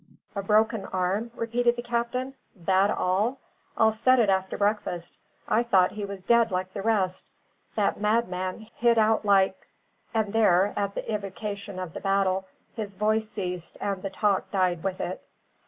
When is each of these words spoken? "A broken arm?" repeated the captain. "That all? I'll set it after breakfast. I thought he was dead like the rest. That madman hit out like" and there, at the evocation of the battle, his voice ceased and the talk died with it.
"A 0.35 0.41
broken 0.41 0.85
arm?" 0.87 1.29
repeated 1.35 1.75
the 1.75 1.83
captain. 1.83 2.33
"That 2.55 2.89
all? 2.89 3.39
I'll 3.77 3.91
set 3.91 4.17
it 4.17 4.31
after 4.31 4.57
breakfast. 4.57 5.13
I 5.47 5.61
thought 5.61 5.91
he 5.91 6.05
was 6.05 6.23
dead 6.23 6.49
like 6.49 6.73
the 6.73 6.81
rest. 6.81 7.27
That 7.75 7.99
madman 8.01 8.65
hit 8.77 8.97
out 8.97 9.23
like" 9.25 9.67
and 10.15 10.33
there, 10.33 10.73
at 10.75 10.95
the 10.95 11.07
evocation 11.13 11.77
of 11.77 11.93
the 11.93 12.01
battle, 12.01 12.47
his 12.75 12.95
voice 12.95 13.29
ceased 13.29 13.77
and 13.79 14.01
the 14.01 14.09
talk 14.09 14.49
died 14.49 14.81
with 14.83 14.99
it. 14.99 15.21